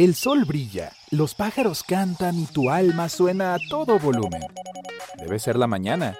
[0.00, 4.40] El sol brilla, los pájaros cantan y tu alma suena a todo volumen.
[5.18, 6.16] Debe ser la mañana.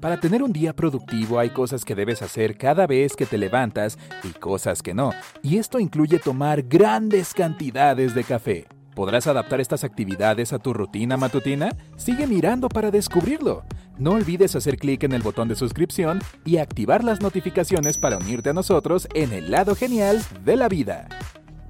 [0.00, 3.96] Para tener un día productivo hay cosas que debes hacer cada vez que te levantas
[4.24, 8.66] y cosas que no, y esto incluye tomar grandes cantidades de café.
[8.92, 11.70] ¿Podrás adaptar estas actividades a tu rutina matutina?
[11.96, 13.62] Sigue mirando para descubrirlo.
[13.98, 18.50] No olvides hacer clic en el botón de suscripción y activar las notificaciones para unirte
[18.50, 21.06] a nosotros en el lado genial de la vida.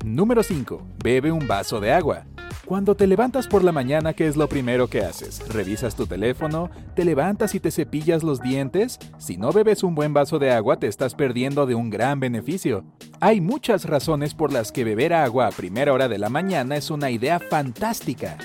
[0.05, 0.83] Número 5.
[1.05, 2.25] Bebe un vaso de agua.
[2.67, 5.41] Cuando te levantas por la mañana, ¿qué es lo primero que haces?
[5.49, 6.71] ¿Revisas tu teléfono?
[6.97, 8.99] ¿Te levantas y te cepillas los dientes?
[9.19, 12.85] Si no bebes un buen vaso de agua, te estás perdiendo de un gran beneficio.
[13.21, 16.91] Hay muchas razones por las que beber agua a primera hora de la mañana es
[16.91, 18.39] una idea fantástica.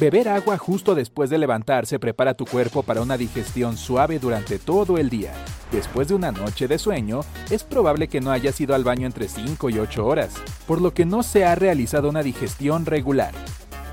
[0.00, 4.96] Beber agua justo después de levantarse prepara tu cuerpo para una digestión suave durante todo
[4.96, 5.32] el día.
[5.72, 9.26] Después de una noche de sueño, es probable que no hayas ido al baño entre
[9.26, 10.34] 5 y 8 horas,
[10.68, 13.32] por lo que no se ha realizado una digestión regular.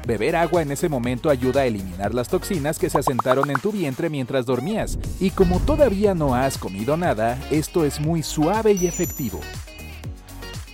[0.05, 3.71] Beber agua en ese momento ayuda a eliminar las toxinas que se asentaron en tu
[3.71, 8.85] vientre mientras dormías, y como todavía no has comido nada, esto es muy suave y
[8.85, 9.39] efectivo.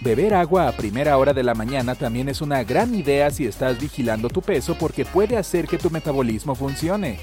[0.03, 3.79] Beber agua a primera hora de la mañana también es una gran idea si estás
[3.79, 7.19] vigilando tu peso porque puede hacer que tu metabolismo funcione.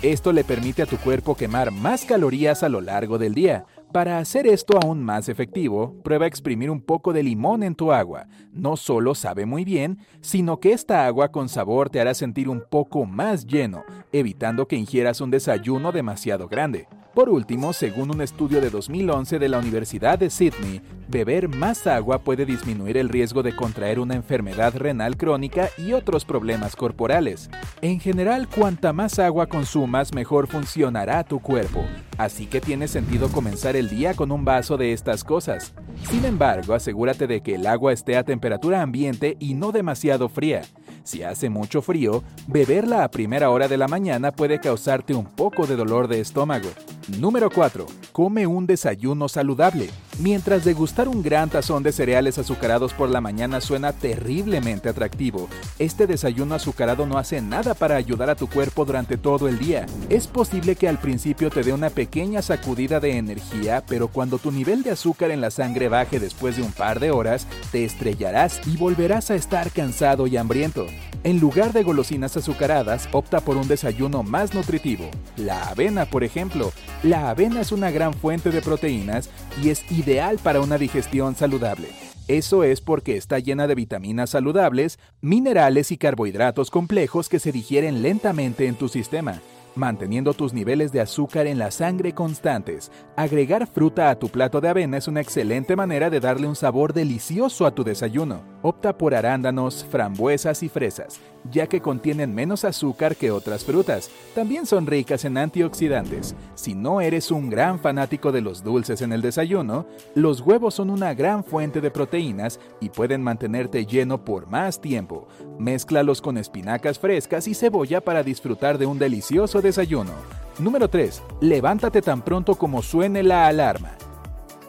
[0.00, 3.66] Esto le permite a tu cuerpo quemar más calorías a lo largo del día.
[3.92, 7.92] Para hacer esto aún más efectivo, prueba a exprimir un poco de limón en tu
[7.92, 8.28] agua.
[8.50, 12.64] No solo sabe muy bien, sino que esta agua con sabor te hará sentir un
[12.68, 16.88] poco más lleno, evitando que ingieras un desayuno demasiado grande.
[17.14, 22.18] Por último, según un estudio de 2011 de la Universidad de Sydney, beber más agua
[22.18, 27.50] puede disminuir el riesgo de contraer una enfermedad renal crónica y otros problemas corporales.
[27.82, 31.84] En general, cuanta más agua consumas, mejor funcionará tu cuerpo,
[32.18, 35.72] así que tiene sentido comenzar el día con un vaso de estas cosas.
[36.10, 40.62] Sin embargo, asegúrate de que el agua esté a temperatura ambiente y no demasiado fría.
[41.04, 45.66] Si hace mucho frío, beberla a primera hora de la mañana puede causarte un poco
[45.68, 46.70] de dolor de estómago.
[47.08, 47.84] Número 4.
[48.12, 49.90] Come un desayuno saludable.
[50.20, 55.48] Mientras degustar un gran tazón de cereales azucarados por la mañana suena terriblemente atractivo,
[55.78, 59.84] este desayuno azucarado no hace nada para ayudar a tu cuerpo durante todo el día.
[60.08, 64.50] Es posible que al principio te dé una pequeña sacudida de energía, pero cuando tu
[64.50, 68.60] nivel de azúcar en la sangre baje después de un par de horas, te estrellarás
[68.66, 70.86] y volverás a estar cansado y hambriento.
[71.24, 75.10] En lugar de golosinas azucaradas, opta por un desayuno más nutritivo.
[75.38, 76.70] La avena, por ejemplo.
[77.02, 79.30] La avena es una gran fuente de proteínas
[79.62, 81.88] y es ideal para una digestión saludable.
[82.28, 88.02] Eso es porque está llena de vitaminas saludables, minerales y carbohidratos complejos que se digieren
[88.02, 89.40] lentamente en tu sistema
[89.74, 92.90] manteniendo tus niveles de azúcar en la sangre constantes.
[93.16, 96.92] Agregar fruta a tu plato de avena es una excelente manera de darle un sabor
[96.92, 98.42] delicioso a tu desayuno.
[98.62, 101.20] Opta por arándanos, frambuesas y fresas,
[101.50, 104.10] ya que contienen menos azúcar que otras frutas.
[104.34, 106.34] También son ricas en antioxidantes.
[106.54, 110.90] Si no eres un gran fanático de los dulces en el desayuno, los huevos son
[110.90, 115.28] una gran fuente de proteínas y pueden mantenerte lleno por más tiempo.
[115.58, 120.12] Mézclalos con espinacas frescas y cebolla para disfrutar de un delicioso desayuno.
[120.60, 121.20] Número 3.
[121.40, 123.96] Levántate tan pronto como suene la alarma.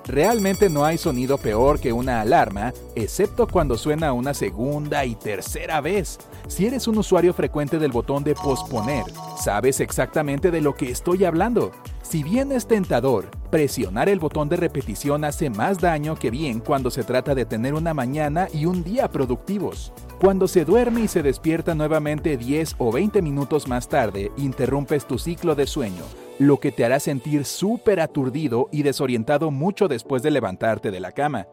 [0.07, 5.81] Realmente no hay sonido peor que una alarma, excepto cuando suena una segunda y tercera
[5.81, 6.19] vez.
[6.47, 9.03] Si eres un usuario frecuente del botón de posponer,
[9.43, 11.71] sabes exactamente de lo que estoy hablando.
[12.03, 16.91] Si bien es tentador, presionar el botón de repetición hace más daño que bien cuando
[16.91, 19.91] se trata de tener una mañana y un día productivos.
[20.19, 25.19] Cuando se duerme y se despierta nuevamente 10 o 20 minutos más tarde, interrumpes tu
[25.19, 26.03] ciclo de sueño,
[26.39, 31.11] lo que te hará sentir súper aturdido y desorientado mucho después de levantarte de la
[31.11, 31.47] cama.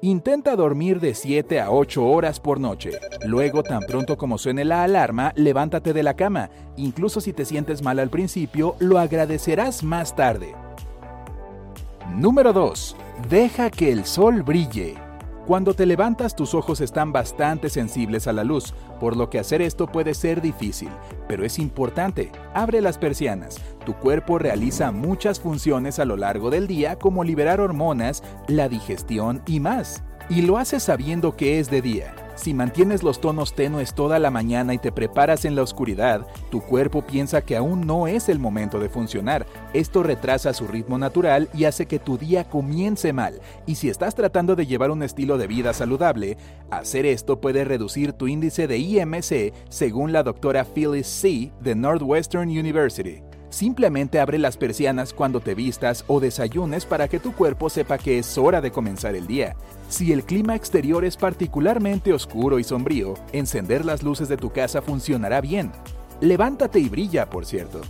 [0.00, 2.92] Intenta dormir de 7 a 8 horas por noche.
[3.26, 6.48] Luego, tan pronto como suene la alarma, levántate de la cama.
[6.78, 10.54] Incluso si te sientes mal al principio, lo agradecerás más tarde.
[12.16, 12.96] Número 2.
[13.28, 15.09] Deja que el sol brille.
[15.46, 19.62] Cuando te levantas tus ojos están bastante sensibles a la luz, por lo que hacer
[19.62, 20.90] esto puede ser difícil,
[21.26, 22.30] pero es importante.
[22.54, 23.58] Abre las persianas.
[23.84, 29.42] Tu cuerpo realiza muchas funciones a lo largo del día como liberar hormonas, la digestión
[29.46, 30.04] y más.
[30.28, 32.14] Y lo haces sabiendo que es de día.
[32.40, 36.62] Si mantienes los tonos tenues toda la mañana y te preparas en la oscuridad, tu
[36.62, 39.46] cuerpo piensa que aún no es el momento de funcionar.
[39.74, 43.42] Esto retrasa su ritmo natural y hace que tu día comience mal.
[43.66, 46.38] Y si estás tratando de llevar un estilo de vida saludable,
[46.70, 51.52] hacer esto puede reducir tu índice de IMC, según la doctora Phyllis C.
[51.60, 53.20] de Northwestern University.
[53.50, 58.18] Simplemente abre las persianas cuando te vistas o desayunes para que tu cuerpo sepa que
[58.18, 59.56] es hora de comenzar el día.
[59.88, 64.80] Si el clima exterior es particularmente oscuro y sombrío, encender las luces de tu casa
[64.80, 65.72] funcionará bien.
[66.20, 67.80] Levántate y brilla, por cierto.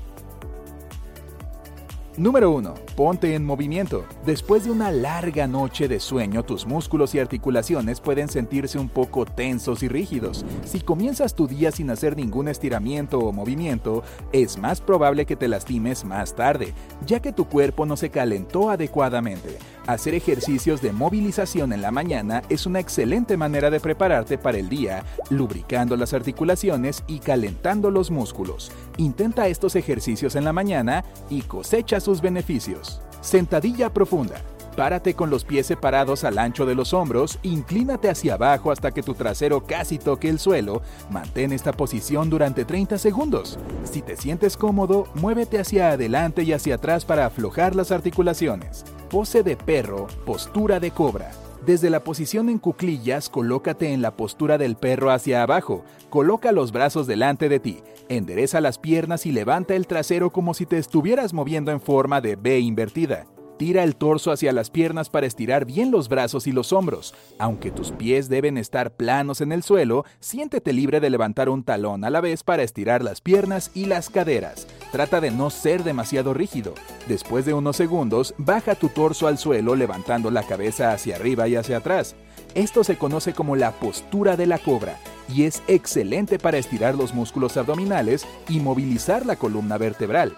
[2.16, 2.74] Número 1.
[2.96, 4.04] Ponte en movimiento.
[4.26, 9.24] Después de una larga noche de sueño, tus músculos y articulaciones pueden sentirse un poco
[9.24, 10.44] tensos y rígidos.
[10.64, 14.02] Si comienzas tu día sin hacer ningún estiramiento o movimiento,
[14.32, 16.74] es más probable que te lastimes más tarde,
[17.06, 19.58] ya que tu cuerpo no se calentó adecuadamente.
[19.86, 24.68] Hacer ejercicios de movilización en la mañana es una excelente manera de prepararte para el
[24.68, 28.70] día, lubricando las articulaciones y calentando los músculos.
[28.98, 33.00] Intenta estos ejercicios en la mañana y cosecha sus beneficios.
[33.20, 34.40] Sentadilla profunda.
[34.76, 39.02] Párate con los pies separados al ancho de los hombros, inclínate hacia abajo hasta que
[39.02, 40.80] tu trasero casi toque el suelo,
[41.10, 43.58] mantén esta posición durante 30 segundos.
[43.84, 48.84] Si te sientes cómodo, muévete hacia adelante y hacia atrás para aflojar las articulaciones.
[49.10, 51.30] Pose de perro, postura de cobra.
[51.66, 55.84] Desde la posición en cuclillas, colócate en la postura del perro hacia abajo.
[56.08, 57.82] Coloca los brazos delante de ti.
[58.08, 62.36] Endereza las piernas y levanta el trasero como si te estuvieras moviendo en forma de
[62.36, 63.26] B invertida.
[63.60, 67.14] Tira el torso hacia las piernas para estirar bien los brazos y los hombros.
[67.38, 72.02] Aunque tus pies deben estar planos en el suelo, siéntete libre de levantar un talón
[72.06, 74.66] a la vez para estirar las piernas y las caderas.
[74.92, 76.72] Trata de no ser demasiado rígido.
[77.06, 81.56] Después de unos segundos, baja tu torso al suelo levantando la cabeza hacia arriba y
[81.56, 82.16] hacia atrás.
[82.54, 84.96] Esto se conoce como la postura de la cobra
[85.28, 90.34] y es excelente para estirar los músculos abdominales y movilizar la columna vertebral.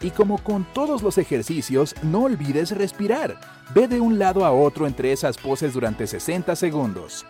[0.00, 3.38] Y como con todos los ejercicios, no olvides respirar.
[3.74, 7.26] Ve de un lado a otro entre esas poses durante 60 segundos.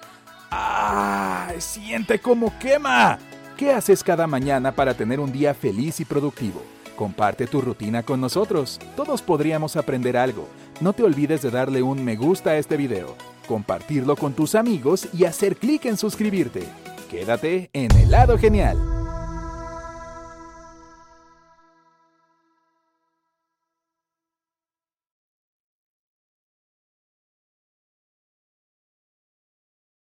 [0.50, 1.52] ¡Ah!
[1.58, 3.19] ¡Siente cómo quema!
[3.56, 6.62] ¿Qué haces cada mañana para tener un día feliz y productivo?
[6.96, 8.78] Comparte tu rutina con nosotros.
[8.96, 10.49] Todos podríamos aprender algo.
[10.81, 15.08] No te olvides de darle un me gusta a este video, compartirlo con tus amigos
[15.12, 16.62] y hacer clic en suscribirte.
[17.11, 18.90] Quédate en el lado genial.